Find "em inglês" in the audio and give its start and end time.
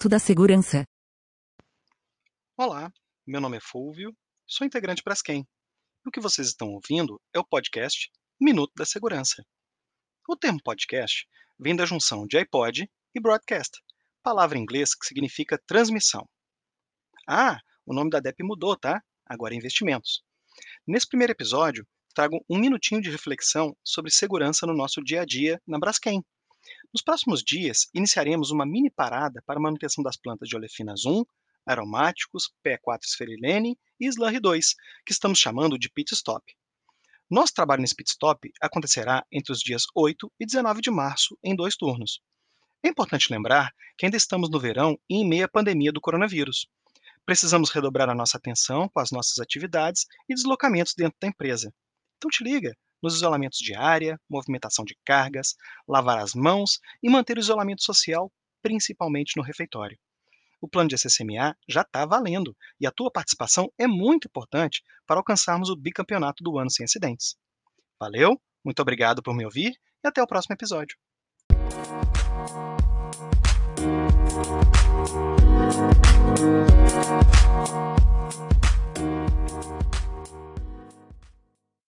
14.56-14.94